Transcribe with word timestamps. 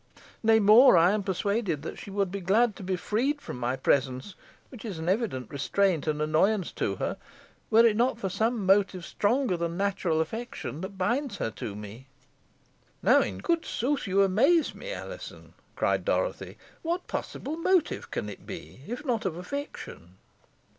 Nay 0.41 0.59
more, 0.59 0.97
I 0.97 1.11
am 1.11 1.21
persuaded 1.21 1.87
she 1.99 2.09
would 2.09 2.31
be 2.31 2.41
glad 2.41 2.75
to 2.77 2.81
be 2.81 2.95
freed 2.95 3.39
from 3.39 3.57
my 3.57 3.75
presence, 3.75 4.33
which 4.69 4.83
is 4.83 4.97
an 4.97 5.07
evident 5.07 5.51
restraint 5.51 6.07
and 6.07 6.19
annoyance 6.23 6.71
to 6.71 6.95
her, 6.95 7.17
were 7.69 7.85
it 7.85 7.95
not 7.95 8.17
for 8.17 8.27
some 8.27 8.65
motive 8.65 9.05
stronger 9.05 9.55
than 9.55 9.77
natural 9.77 10.19
affection 10.19 10.81
that 10.81 10.97
binds 10.97 11.37
her 11.37 11.51
to 11.51 11.75
me." 11.75 12.07
"Now, 13.03 13.21
in 13.21 13.37
good 13.37 13.63
sooth, 13.63 14.07
you 14.07 14.23
amaze 14.23 14.73
me, 14.73 14.91
Alizon!" 14.91 15.53
cried 15.75 16.03
Dorothy. 16.03 16.57
"What 16.81 17.05
possible 17.05 17.55
motive 17.57 18.09
can 18.09 18.27
it 18.27 18.47
be, 18.47 18.79
if 18.87 19.05
not 19.05 19.23
of 19.25 19.37
affection?" 19.37 20.15